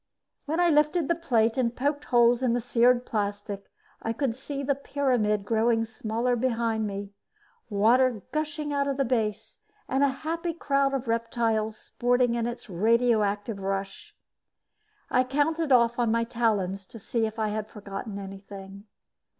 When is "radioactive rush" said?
12.67-14.15